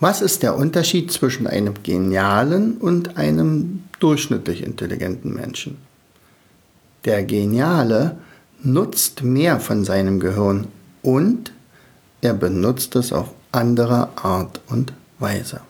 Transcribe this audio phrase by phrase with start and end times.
[0.00, 5.78] Was ist der Unterschied zwischen einem genialen und einem durchschnittlich intelligenten Menschen?
[7.04, 8.16] Der Geniale
[8.62, 10.68] nutzt mehr von seinem Gehirn
[11.02, 11.52] und
[12.20, 15.62] er benutzt es auf andere Art und Weise.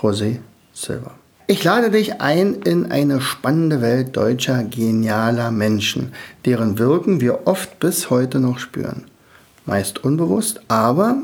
[0.00, 0.38] José
[0.72, 1.12] Silva.
[1.46, 6.12] Ich lade dich ein in eine spannende Welt deutscher genialer Menschen,
[6.44, 9.04] deren Wirken wir oft bis heute noch spüren.
[9.66, 11.18] Meist unbewusst, aber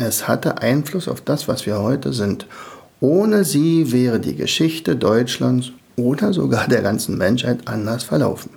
[0.00, 2.46] es hatte Einfluss auf das, was wir heute sind.
[3.00, 8.50] Ohne sie wäre die Geschichte Deutschlands oder sogar der ganzen Menschheit anders verlaufen.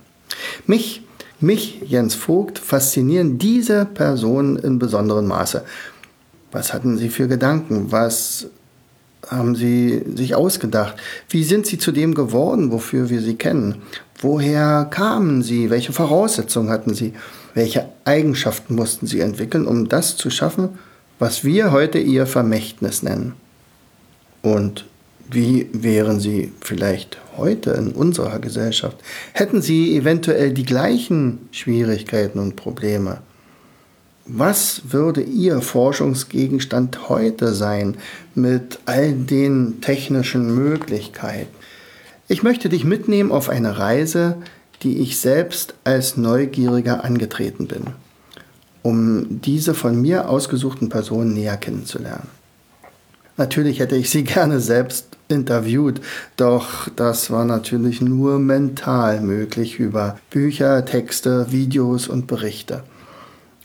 [0.66, 1.02] Mich,
[1.40, 5.64] mich, Jens Vogt, faszinieren diese Personen in besonderem Maße.
[6.52, 7.90] Was hatten sie für Gedanken?
[7.90, 8.46] Was
[9.28, 10.96] haben sie sich ausgedacht?
[11.28, 13.82] Wie sind sie zu dem geworden, wofür wir sie kennen?
[14.20, 15.70] Woher kamen sie?
[15.70, 17.14] Welche Voraussetzungen hatten sie?
[17.54, 20.70] Welche Eigenschaften mussten sie entwickeln, um das zu schaffen,
[21.24, 23.32] was wir heute ihr Vermächtnis nennen.
[24.42, 24.84] Und
[25.30, 28.98] wie wären sie vielleicht heute in unserer Gesellschaft?
[29.32, 33.22] Hätten sie eventuell die gleichen Schwierigkeiten und Probleme?
[34.26, 37.96] Was würde Ihr Forschungsgegenstand heute sein
[38.34, 41.54] mit all den technischen Möglichkeiten?
[42.28, 44.36] Ich möchte dich mitnehmen auf eine Reise,
[44.82, 48.03] die ich selbst als Neugieriger angetreten bin
[48.84, 52.28] um diese von mir ausgesuchten Personen näher kennenzulernen.
[53.38, 56.02] Natürlich hätte ich sie gerne selbst interviewt,
[56.36, 62.84] doch das war natürlich nur mental möglich über Bücher, Texte, Videos und Berichte.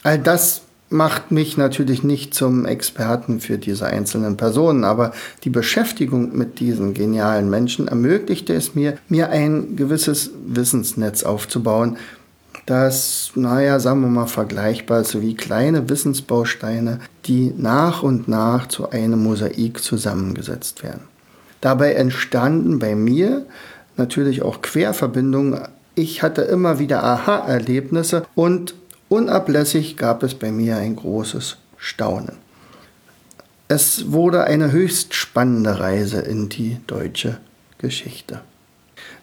[0.03, 5.11] All das macht mich natürlich nicht zum Experten für diese einzelnen Personen, aber
[5.43, 11.97] die Beschäftigung mit diesen genialen Menschen ermöglichte es mir, mir ein gewisses Wissensnetz aufzubauen,
[12.69, 18.67] das, naja, sagen wir mal, vergleichbar ist, so wie kleine Wissensbausteine, die nach und nach
[18.67, 21.01] zu einem Mosaik zusammengesetzt werden.
[21.61, 23.45] Dabei entstanden bei mir
[23.97, 25.61] natürlich auch Querverbindungen.
[25.95, 28.75] Ich hatte immer wieder Aha-Erlebnisse und
[29.09, 32.37] unablässig gab es bei mir ein großes Staunen.
[33.67, 37.37] Es wurde eine höchst spannende Reise in die deutsche
[37.79, 38.41] Geschichte.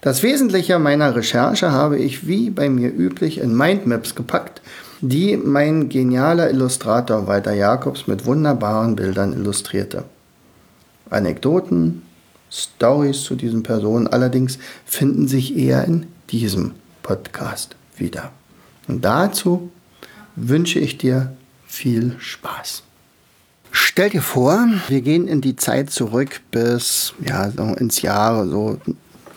[0.00, 4.60] Das Wesentliche meiner Recherche habe ich wie bei mir üblich in Mindmaps gepackt,
[5.00, 10.04] die mein genialer Illustrator Walter Jacobs mit wunderbaren Bildern illustrierte.
[11.10, 12.02] Anekdoten,
[12.50, 18.32] Stories zu diesen Personen allerdings finden sich eher in diesem Podcast wieder.
[18.88, 19.70] Und dazu
[20.36, 21.32] wünsche ich dir
[21.66, 22.82] viel Spaß.
[23.70, 28.80] Stell dir vor, wir gehen in die Zeit zurück bis ja, so ins Jahr so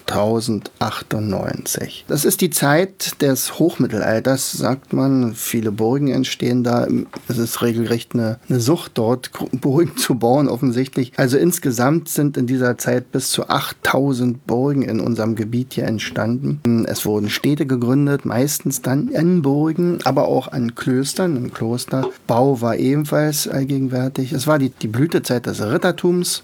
[0.10, 2.06] 1098.
[2.08, 5.34] Das ist die Zeit des Hochmittelalters, sagt man.
[5.34, 6.88] Viele Burgen entstehen da.
[7.28, 11.14] Es ist regelrecht eine, eine Sucht dort, Burgen zu bauen, offensichtlich.
[11.18, 16.86] Also insgesamt sind in dieser Zeit bis zu 8000 Burgen in unserem Gebiet hier entstanden.
[16.86, 22.76] Es wurden Städte gegründet, meistens dann in Burgen, aber auch an Klöstern, im Klosterbau war
[22.76, 24.34] ebenfalls allgegenwärtig.
[24.34, 26.44] Es war die, die Blütezeit des Rittertums.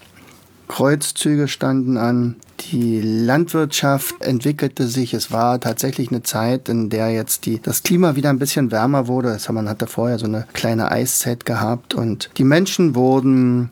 [0.68, 2.36] Kreuzzüge standen an,
[2.72, 5.14] die Landwirtschaft entwickelte sich.
[5.14, 9.06] Es war tatsächlich eine Zeit, in der jetzt die, das Klima wieder ein bisschen wärmer
[9.06, 9.28] wurde.
[9.28, 13.70] Das, man hatte vorher so eine kleine Eiszeit gehabt und die Menschen wurden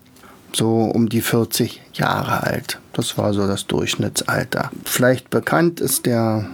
[0.52, 2.78] so um die 40 Jahre alt.
[2.92, 4.70] Das war so das Durchschnittsalter.
[4.84, 6.46] Vielleicht bekannt ist der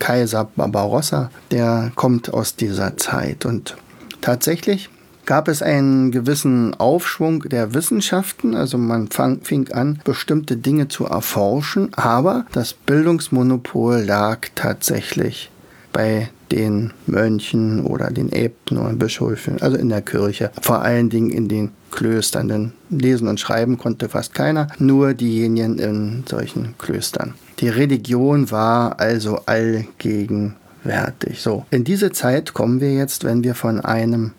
[0.00, 3.76] Kaiser Barbarossa, der kommt aus dieser Zeit und
[4.20, 4.90] tatsächlich
[5.26, 8.54] gab es einen gewissen Aufschwung der Wissenschaften.
[8.54, 15.50] Also man fang, fing an, bestimmte Dinge zu erforschen, aber das Bildungsmonopol lag tatsächlich
[15.92, 21.30] bei den Mönchen oder den Äbten oder Bischöfen, also in der Kirche, vor allen Dingen
[21.30, 22.48] in den Klöstern.
[22.48, 27.34] Denn lesen und schreiben konnte fast keiner, nur diejenigen in solchen Klöstern.
[27.60, 31.40] Die Religion war also allgegenwärtig.
[31.40, 34.32] So, in diese Zeit kommen wir jetzt, wenn wir von einem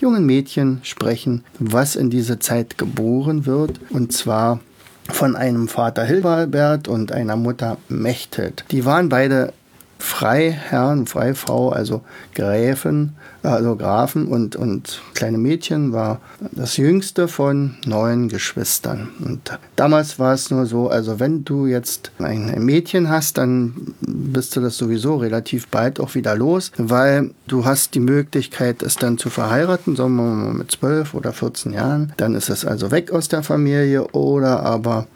[0.00, 3.80] jungen Mädchen sprechen, was in dieser Zeit geboren wird.
[3.90, 4.60] Und zwar
[5.08, 8.64] von einem Vater Hilbert und einer Mutter Mechthild.
[8.70, 9.52] Die waren beide
[9.98, 12.02] Freiherren, Freifrau, also
[12.34, 16.20] Gräfen, also Grafen und, und kleine Mädchen, war
[16.52, 19.10] das jüngste von neun Geschwistern.
[19.24, 24.56] Und damals war es nur so, also wenn du jetzt ein Mädchen hast, dann bist
[24.56, 29.18] du das sowieso relativ bald auch wieder los, weil du hast die Möglichkeit, es dann
[29.18, 32.12] zu verheiraten, sagen wir mal mit zwölf oder 14 Jahren.
[32.16, 35.06] Dann ist es also weg aus der Familie oder aber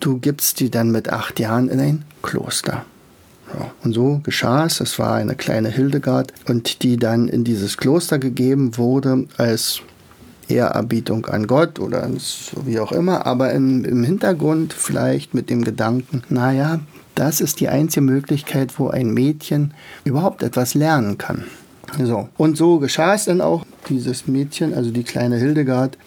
[0.00, 2.84] du gibst die dann mit acht Jahren in ein Kloster.
[3.82, 4.80] Und so geschah es.
[4.80, 9.80] Es war eine kleine Hildegard und die dann in dieses Kloster gegeben wurde als
[10.48, 12.08] Ehrerbietung an Gott oder
[12.64, 16.80] wie auch immer, aber im, im Hintergrund vielleicht mit dem Gedanken, naja,
[17.14, 19.74] das ist die einzige Möglichkeit, wo ein Mädchen
[20.04, 21.44] überhaupt etwas lernen kann.
[22.02, 22.28] So.
[22.36, 23.64] Und so geschah es dann auch.
[23.88, 25.98] Dieses Mädchen, also die kleine Hildegard,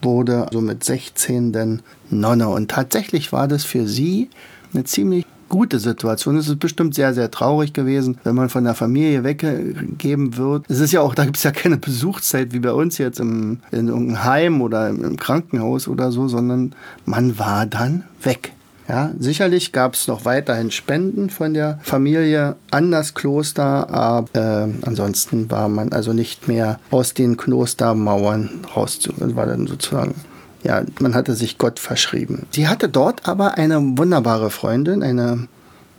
[0.00, 2.48] wurde so mit 16 dann Nonne.
[2.48, 4.30] Und tatsächlich war das für sie
[4.72, 6.36] eine ziemlich gute Situation.
[6.36, 10.64] Es ist bestimmt sehr, sehr traurig gewesen, wenn man von der Familie weggegeben wird.
[10.68, 13.60] Es ist ja auch, da gibt es ja keine Besuchszeit wie bei uns jetzt im,
[13.70, 16.74] in irgendeinem Heim oder im Krankenhaus oder so, sondern
[17.06, 18.52] man war dann weg.
[18.88, 24.68] Ja, sicherlich gab es noch weiterhin Spenden von der Familie an das Kloster, aber äh,
[24.84, 30.16] ansonsten war man also nicht mehr aus den Klostermauern raus, war dann sozusagen
[30.64, 32.46] ja, man hatte sich Gott verschrieben.
[32.50, 35.46] Sie hatte dort aber eine wunderbare Freundin, eine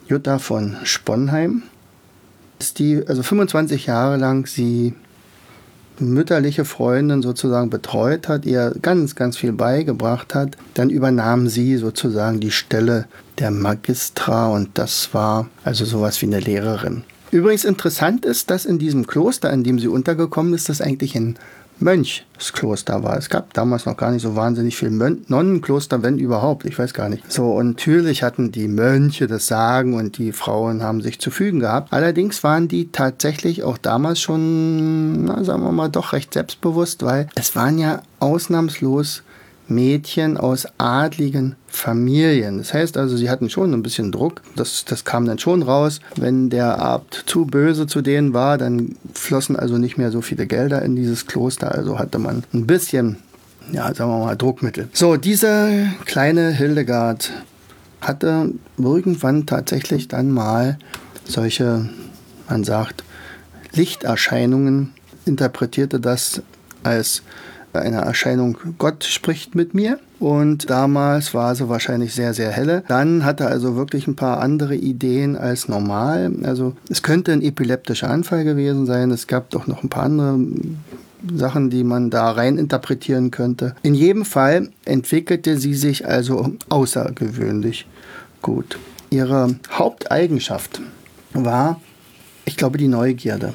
[0.08, 1.64] Jutta von Sponheim,
[2.78, 4.94] die also 25 Jahre lang sie
[6.00, 10.58] mütterliche Freundin sozusagen betreut hat, ihr ganz, ganz viel beigebracht hat.
[10.74, 13.06] Dann übernahm sie sozusagen die Stelle
[13.40, 17.04] der Magistra und das war also sowas wie eine Lehrerin.
[17.32, 21.38] Übrigens interessant ist, dass in diesem Kloster, in dem sie untergekommen ist, das eigentlich ein
[21.80, 23.18] Mönchskloster war.
[23.18, 26.66] Es gab damals noch gar nicht so wahnsinnig viel Mön Nonnenkloster, wenn überhaupt.
[26.66, 27.32] Ich weiß gar nicht.
[27.32, 31.60] So, und natürlich hatten die Mönche das Sagen und die Frauen haben sich zu fügen
[31.60, 31.92] gehabt.
[31.92, 37.28] Allerdings waren die tatsächlich auch damals schon, na, sagen wir mal, doch recht selbstbewusst, weil
[37.36, 39.24] es waren ja ausnahmslos
[39.68, 42.58] Mädchen aus adligen Familien.
[42.58, 44.42] Das heißt also, sie hatten schon ein bisschen Druck.
[44.56, 46.00] Das, das kam dann schon raus.
[46.16, 50.48] Wenn der Abt zu böse zu denen war, dann flossen also nicht mehr so viele
[50.48, 51.74] Gelder in dieses Kloster.
[51.74, 53.18] Also hatte man ein bisschen,
[53.72, 54.88] ja, sagen wir mal, Druckmittel.
[54.94, 57.32] So, diese kleine Hildegard
[58.02, 60.78] hatte irgendwann tatsächlich dann mal
[61.26, 61.90] solche,
[62.48, 63.04] man sagt,
[63.74, 64.94] Lichterscheinungen,
[65.26, 66.42] interpretierte das
[66.84, 67.24] als
[67.82, 70.00] eine Erscheinung, Gott spricht mit mir.
[70.20, 72.84] Und damals war sie wahrscheinlich sehr, sehr helle.
[72.88, 76.32] Dann hatte er also wirklich ein paar andere Ideen als normal.
[76.44, 79.12] Also es könnte ein epileptischer Anfall gewesen sein.
[79.12, 80.40] Es gab doch noch ein paar andere
[81.34, 83.76] Sachen, die man da rein interpretieren könnte.
[83.84, 87.88] In jedem Fall entwickelte sie sich also außergewöhnlich
[88.42, 88.78] gut.
[89.10, 90.82] Ihre Haupteigenschaft
[91.34, 91.82] war,
[92.46, 93.54] ich glaube, die Neugierde.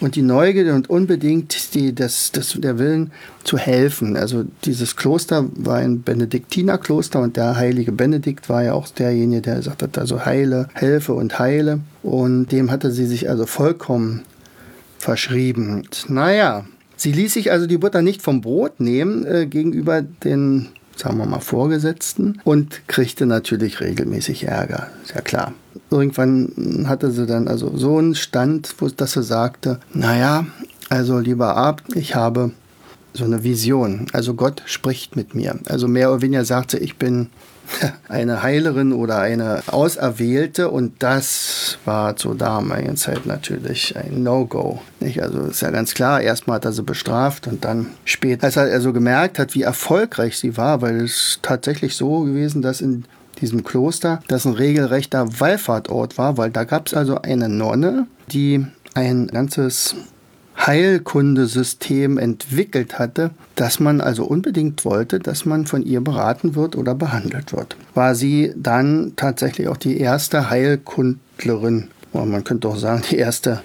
[0.00, 3.12] Und die Neugierde und unbedingt die, das, das, der Willen
[3.44, 4.16] zu helfen.
[4.16, 9.56] Also dieses Kloster war ein Benediktinerkloster und der heilige Benedikt war ja auch derjenige, der
[9.56, 11.80] gesagt hat, also heile, helfe und heile.
[12.02, 14.22] Und dem hatte sie sich also vollkommen
[14.98, 15.82] verschrieben.
[16.08, 16.64] Naja,
[16.96, 21.26] sie ließ sich also die Butter nicht vom Brot nehmen äh, gegenüber den sagen wir
[21.26, 25.52] mal, Vorgesetzten und kriegte natürlich regelmäßig Ärger, ist ja klar.
[25.90, 30.46] Irgendwann hatte sie dann also so einen Stand, wo, dass sie sagte, naja,
[30.88, 32.52] also lieber Abt, ich habe
[33.14, 34.06] so eine Vision.
[34.12, 35.58] Also Gott spricht mit mir.
[35.68, 37.28] Also mehr oder weniger sagte, ich bin
[38.08, 44.80] eine Heilerin oder eine Auserwählte und das war zur damaligen Zeit natürlich ein No-Go.
[45.00, 48.64] Also ist ja ganz klar, erstmal hat er sie bestraft und dann später, als er
[48.64, 53.04] also gemerkt hat, wie erfolgreich sie war, weil es tatsächlich so gewesen, dass in
[53.40, 58.64] diesem Kloster das ein regelrechter Wallfahrtort war, weil da gab es also eine Nonne, die
[58.94, 59.96] ein ganzes
[60.66, 66.94] Heilkundesystem entwickelt hatte, dass man also unbedingt wollte, dass man von ihr beraten wird oder
[66.94, 67.76] behandelt wird.
[67.94, 73.62] War sie dann tatsächlich auch die erste Heilkundlerin, man könnte auch sagen, die erste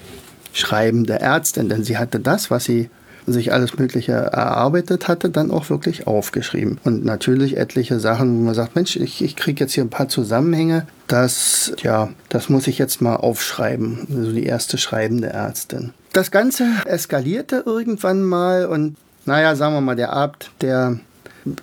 [0.51, 2.89] schreibende Ärztin, denn sie hatte das, was sie
[3.34, 6.80] sich alles Mögliche erarbeitet hatte, dann auch wirklich aufgeschrieben.
[6.84, 10.10] Und natürlich etliche Sachen, wo man sagt, Mensch, ich, ich kriege jetzt hier ein paar
[10.10, 14.08] Zusammenhänge, das, ja, das muss ich jetzt mal aufschreiben.
[14.16, 15.92] Also die erste schreibende Ärztin.
[16.14, 18.96] Das Ganze eskalierte irgendwann mal und
[19.26, 21.00] naja, sagen wir mal, der Abt, der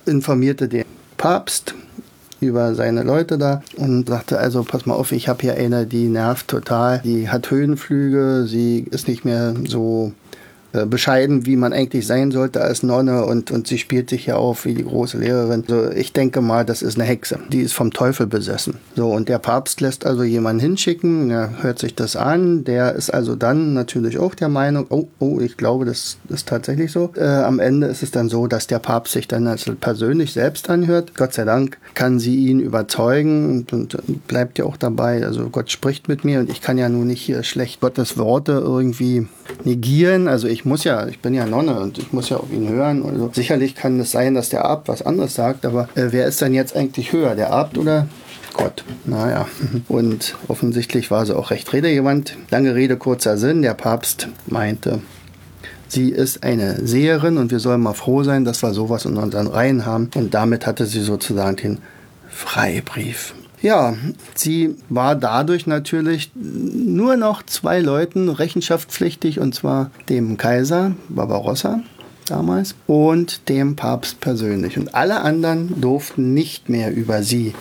[0.05, 0.85] informierte den
[1.17, 1.73] Papst
[2.39, 6.07] über seine Leute da und sagte also, pass mal auf, ich habe hier eine, die
[6.07, 10.13] nervt total, die hat Höhenflüge, sie ist nicht mehr so
[10.71, 14.65] bescheiden, wie man eigentlich sein sollte als Nonne und, und sie spielt sich ja auf
[14.65, 15.63] wie die große Lehrerin.
[15.67, 17.39] Also ich denke mal, das ist eine Hexe.
[17.49, 18.75] Die ist vom Teufel besessen.
[18.95, 23.09] So, und der Papst lässt also jemanden hinschicken, er hört sich das an, der ist
[23.09, 27.11] also dann natürlich auch der Meinung, oh, oh, ich glaube, das ist tatsächlich so.
[27.15, 30.69] Äh, am Ende ist es dann so, dass der Papst sich dann also persönlich selbst
[30.69, 31.13] anhört.
[31.15, 35.25] Gott sei Dank kann sie ihn überzeugen und, und bleibt ja auch dabei.
[35.25, 38.53] Also Gott spricht mit mir und ich kann ja nun nicht hier schlecht Gottes Worte
[38.53, 39.27] irgendwie
[39.63, 40.27] negieren.
[40.27, 43.05] Also ich muss ja, ich bin ja Nonne und ich muss ja auf ihn hören.
[43.05, 46.41] Also sicherlich kann es sein, dass der Abt was anderes sagt, aber äh, wer ist
[46.41, 48.07] dann jetzt eigentlich höher, der Abt oder
[48.53, 48.83] Gott.
[49.05, 49.47] Naja,
[49.87, 52.35] und offensichtlich war sie auch recht redegewandt.
[52.49, 53.61] Lange Rede, kurzer Sinn.
[53.61, 54.99] Der Papst meinte,
[55.89, 59.45] sie ist eine Seherin und wir sollen mal froh sein, dass wir sowas in unseren
[59.45, 60.09] Reihen haben.
[60.15, 61.77] Und damit hatte sie sozusagen den
[62.29, 63.35] Freibrief.
[63.61, 63.95] Ja,
[64.35, 71.81] sie war dadurch natürlich nur noch zwei Leuten rechenschaftspflichtig, und zwar dem Kaiser Barbarossa
[72.27, 74.77] damals und dem Papst persönlich.
[74.77, 77.53] Und alle anderen durften nicht mehr über sie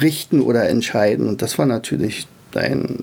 [0.00, 1.28] richten oder entscheiden.
[1.28, 2.98] Und das war natürlich eine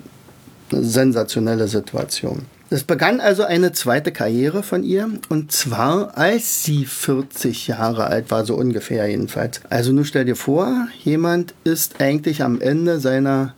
[0.71, 2.45] sensationelle Situation.
[2.71, 8.29] Es begann also eine zweite Karriere von ihr und zwar als sie 40 Jahre alt
[8.29, 9.61] war, so ungefähr jedenfalls.
[9.71, 13.55] Also nun stell dir vor, jemand ist eigentlich am Ende seiner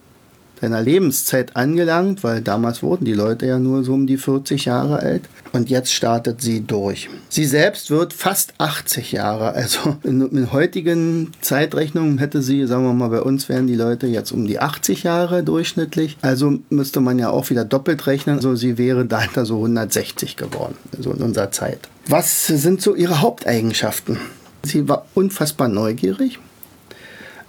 [0.62, 5.00] seiner Lebenszeit angelangt, weil damals wurden die Leute ja nur so um die 40 Jahre
[5.00, 5.24] alt.
[5.54, 7.10] Und jetzt startet sie durch.
[7.28, 9.54] Sie selbst wird fast 80 Jahre.
[9.54, 14.08] Also in, in heutigen Zeitrechnungen hätte sie, sagen wir mal, bei uns wären die Leute
[14.08, 16.18] jetzt um die 80 Jahre durchschnittlich.
[16.22, 18.36] Also müsste man ja auch wieder doppelt rechnen.
[18.36, 21.80] Also sie wäre da so 160 geworden, so in unserer Zeit.
[22.08, 24.18] Was sind so ihre Haupteigenschaften?
[24.64, 26.40] Sie war unfassbar neugierig.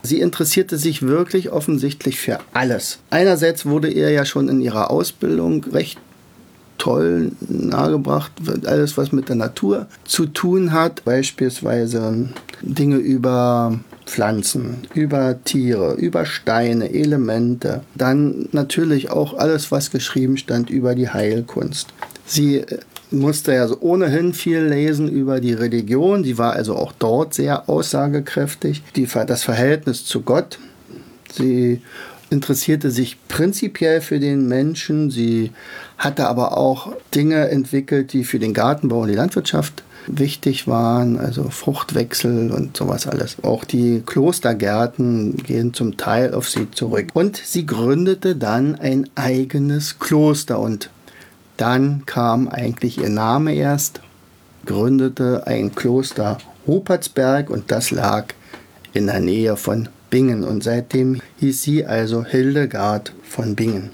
[0.02, 2.98] Sie interessierte sich wirklich offensichtlich für alles.
[3.10, 5.98] Einerseits wurde ihr ja schon in ihrer Ausbildung recht
[6.78, 8.32] toll nahegebracht,
[8.64, 12.28] alles was mit der Natur zu tun hat, beispielsweise
[12.60, 20.70] Dinge über Pflanzen, über Tiere, über Steine, Elemente, dann natürlich auch alles, was geschrieben stand
[20.70, 21.94] über die Heilkunst.
[22.26, 22.64] Sie
[23.12, 26.24] musste ja so ohnehin viel lesen über die Religion.
[26.24, 28.82] Sie war also auch dort sehr aussagekräftig.
[28.96, 30.58] Die, das Verhältnis zu Gott.
[31.32, 31.80] Sie
[32.30, 35.10] interessierte sich prinzipiell für den Menschen.
[35.10, 35.52] Sie
[35.98, 41.44] hatte aber auch Dinge entwickelt, die für den Gartenbau und die Landwirtschaft wichtig waren, also
[41.50, 43.36] Fruchtwechsel und sowas alles.
[43.42, 47.08] Auch die Klostergärten gehen zum Teil auf sie zurück.
[47.14, 50.90] Und sie gründete dann ein eigenes Kloster und
[51.62, 54.00] dann kam eigentlich ihr Name erst,
[54.66, 58.34] gründete ein Kloster Rupertsberg und das lag
[58.92, 63.90] in der Nähe von Bingen und seitdem hieß sie also Hildegard von Bingen.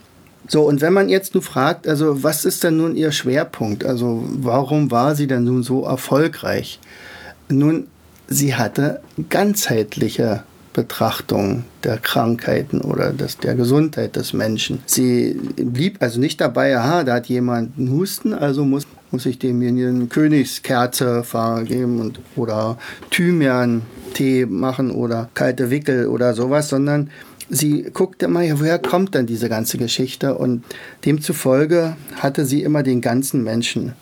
[0.49, 3.85] So, und wenn man jetzt nun fragt, also was ist denn nun ihr Schwerpunkt?
[3.85, 6.81] Also warum war sie denn nun so erfolgreich?
[7.51, 7.89] Nun,
[8.29, 10.43] sie hatte ganzheitliche
[10.79, 14.81] Betrachtung der Krankheiten oder des, der Gesundheit des Menschen.
[14.87, 19.41] Sie blieb also nicht dabei, aha, da hat jemand einen Husten, also muss, muss ich
[19.41, 21.25] demjenigen Königskerze
[21.65, 22.79] geben und, oder
[23.11, 27.11] Thymian-Tee machen oder kalte Wickel oder sowas, sondern
[27.51, 30.39] sie guckte mal, woher kommt denn diese ganze Geschichte?
[30.39, 30.63] Und
[31.05, 33.95] demzufolge hatte sie immer den ganzen Menschen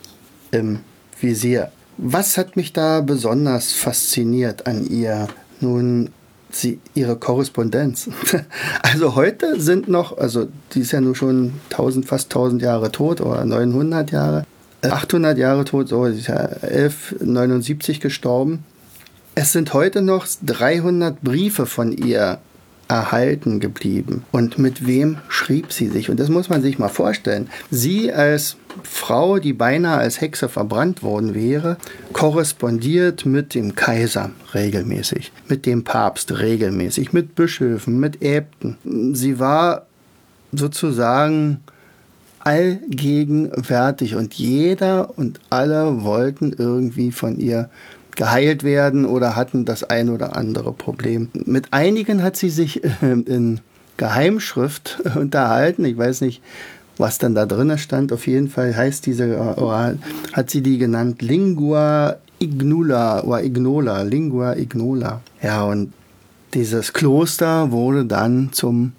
[0.51, 0.81] im
[1.19, 1.73] Visier.
[1.97, 5.29] Was hat mich da besonders fasziniert an ihr?
[5.61, 6.11] Nun,
[6.61, 8.09] sie ihre Korrespondenz.
[8.83, 13.21] Also heute sind noch, also die ist ja nur schon 1000, fast 1000 Jahre tot
[13.21, 14.45] oder 900 Jahre,
[14.83, 18.65] 800 Jahre tot, so, sie ist ja 1179 gestorben.
[19.35, 22.39] Es sind heute noch 300 Briefe von ihr
[22.89, 24.25] erhalten geblieben.
[24.33, 26.11] Und mit wem schrieb sie sich?
[26.11, 27.49] Und das muss man sich mal vorstellen.
[27.71, 31.79] Sie als Frau, die beinahe als Hexe verbrannt worden wäre,
[32.13, 38.77] korrespondiert mit dem Kaiser regelmäßig, mit dem Papst regelmäßig, mit Bischöfen, mit Äbten.
[39.15, 39.87] Sie war
[40.53, 41.61] sozusagen
[42.41, 47.69] allgegenwärtig und jeder und alle wollten irgendwie von ihr
[48.17, 51.29] geheilt werden oder hatten das ein oder andere Problem.
[51.33, 53.61] Mit einigen hat sie sich äh, in
[53.97, 55.85] Geheimschrift unterhalten.
[55.85, 56.43] Ich weiß nicht,
[56.97, 58.13] was dann da drin stand.
[58.13, 59.99] Auf jeden Fall heißt diese, Oral,
[60.33, 65.21] hat sie die genannt Lingua Ignula oder Ignola, Lingua Ignola.
[65.43, 65.93] Ja, und
[66.55, 68.93] dieses Kloster wurde dann zum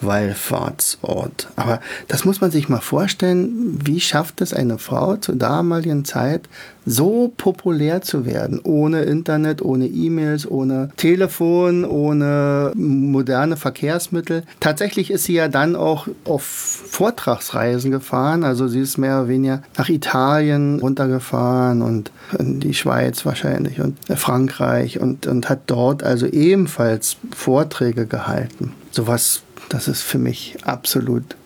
[0.00, 1.48] Wallfahrtsort.
[1.56, 6.48] Aber das muss man sich mal vorstellen, wie schafft es eine Frau zur damaligen Zeit,
[6.88, 14.44] so populär zu werden, ohne Internet, ohne E-Mails, ohne Telefon, ohne moderne Verkehrsmittel.
[14.60, 19.62] Tatsächlich ist sie ja dann auch auf Vortragsreisen gefahren, also sie ist mehr oder weniger
[19.76, 26.26] nach Italien runtergefahren und in die Schweiz wahrscheinlich und Frankreich und, und hat dort also
[26.26, 28.72] ebenfalls Vorträge gehalten.
[28.90, 31.36] Sowas das ist für mich absolut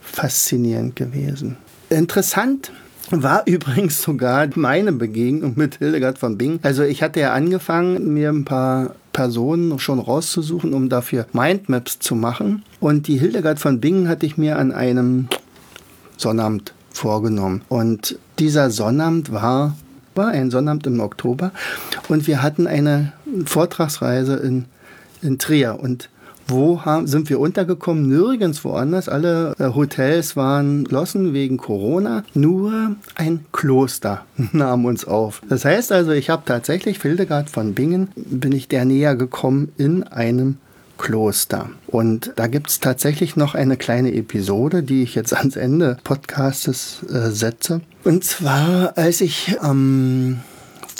[0.00, 1.56] faszinierend gewesen.
[1.90, 2.72] Interessant
[3.10, 6.60] war übrigens sogar meine Begegnung mit Hildegard von Bingen.
[6.62, 12.14] Also ich hatte ja angefangen, mir ein paar Personen schon rauszusuchen, um dafür Mindmaps zu
[12.14, 12.64] machen.
[12.80, 15.28] Und die Hildegard von Bingen hatte ich mir an einem
[16.16, 17.62] Sonnabend vorgenommen.
[17.68, 19.76] Und dieser Sonnabend war,
[20.14, 21.52] war ein Sonnabend im Oktober.
[22.08, 23.12] Und wir hatten eine
[23.44, 24.64] Vortragsreise in,
[25.22, 25.78] in Trier.
[25.80, 26.08] Und
[26.46, 28.08] wo haben, sind wir untergekommen?
[28.08, 29.08] Nirgends woanders.
[29.08, 32.24] Alle äh, Hotels waren geschlossen wegen Corona.
[32.34, 35.42] Nur ein Kloster nahm uns auf.
[35.48, 40.02] Das heißt also, ich habe tatsächlich Hildegard von Bingen, bin ich der näher gekommen in
[40.04, 40.56] einem
[40.98, 41.70] Kloster.
[41.86, 47.02] Und da gibt es tatsächlich noch eine kleine Episode, die ich jetzt ans Ende Podcastes
[47.10, 47.80] äh, setze.
[48.04, 50.40] Und zwar, als ich am ähm,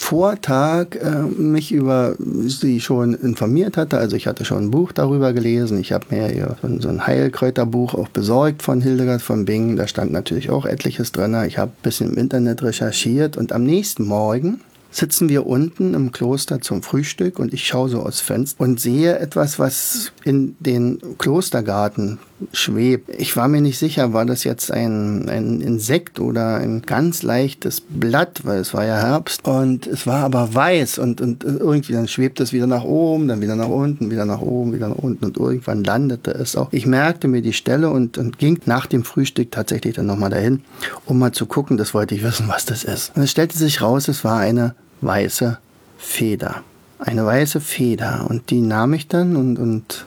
[0.05, 3.97] Vortag äh, mich über sie schon informiert hatte.
[3.97, 5.81] Also ich hatte schon ein Buch darüber gelesen.
[5.81, 9.77] Ich habe mir ja so ein Heilkräuterbuch auch besorgt von Hildegard von Bingen.
[9.77, 11.35] Da stand natürlich auch etliches drin.
[11.47, 16.13] Ich habe ein bisschen im Internet recherchiert und am nächsten Morgen sitzen wir unten im
[16.13, 20.99] Kloster zum Frühstück und ich schaue so aus Fenster und sehe etwas, was in den
[21.17, 22.19] Klostergarten
[22.53, 23.11] schwebt.
[23.17, 27.83] Ich war mir nicht sicher, war das jetzt ein, ein Insekt oder ein ganz leichtes
[27.89, 32.09] Blatt, weil es war ja Herbst und es war aber weiß und, und irgendwie dann
[32.09, 35.25] schwebt es wieder nach oben, dann wieder nach unten, wieder nach oben, wieder nach unten
[35.25, 36.69] und irgendwann landete es auch.
[36.73, 40.63] Ich merkte mir die Stelle und, und ging nach dem Frühstück tatsächlich dann nochmal dahin,
[41.07, 43.17] um mal zu gucken, das wollte ich wissen, was das ist.
[43.17, 45.59] Und es stellte sich raus, es war eine weiße
[45.99, 46.63] Feder.
[46.99, 48.27] Eine weiße Feder.
[48.29, 50.07] Und die nahm ich dann und, und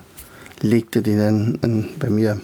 [0.62, 2.40] legte die dann in, bei mir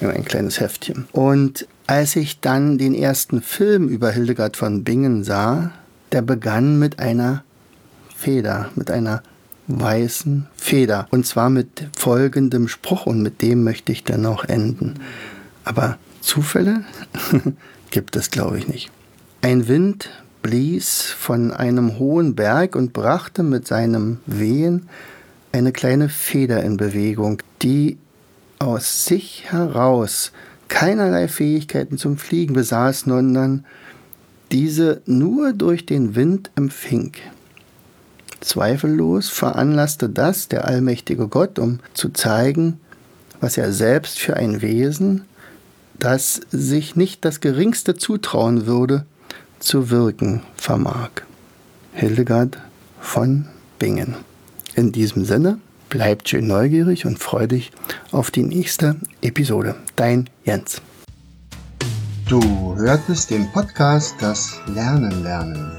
[0.00, 1.06] in ein kleines Heftchen.
[1.12, 5.72] Und als ich dann den ersten Film über Hildegard von Bingen sah,
[6.12, 7.42] der begann mit einer
[8.14, 9.22] Feder, mit einer
[9.68, 11.06] weißen Feder.
[11.10, 14.94] Und zwar mit folgendem Spruch und mit dem möchte ich dann auch enden.
[15.64, 16.84] Aber Zufälle
[17.90, 18.90] gibt es, glaube ich, nicht.
[19.42, 20.10] Ein Wind
[20.42, 24.88] blies von einem hohen Berg und brachte mit seinem Wehen
[25.52, 27.98] eine kleine Feder in Bewegung, die
[28.58, 30.32] aus sich heraus
[30.68, 33.64] keinerlei Fähigkeiten zum Fliegen besaß, sondern
[34.52, 37.12] diese nur durch den Wind empfing.
[38.40, 42.80] Zweifellos veranlasste das der allmächtige Gott, um zu zeigen,
[43.40, 45.24] was er selbst für ein Wesen,
[45.98, 49.04] das sich nicht das geringste zutrauen würde,
[49.58, 51.10] zu wirken vermag.
[51.92, 52.58] Hildegard
[53.00, 54.14] von Bingen.
[54.74, 57.72] In diesem Sinne, bleibt schön neugierig und freu dich
[58.12, 59.74] auf die nächste Episode.
[59.96, 60.80] Dein Jens.
[62.28, 62.40] Du
[62.76, 65.72] hörtest den Podcast Das Lernen lernen.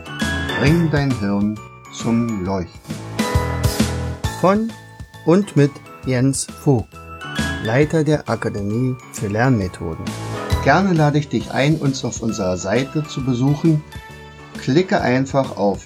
[0.60, 1.58] Bring dein Hirn
[1.94, 2.96] zum Leuchten.
[4.42, 4.72] Von
[5.26, 5.72] und mit
[6.06, 6.90] Jens Vogt,
[7.64, 10.06] Leiter der Akademie für Lernmethoden.
[10.64, 13.84] Gerne lade ich dich ein, uns auf unserer Seite zu besuchen.
[14.58, 15.86] Klicke einfach auf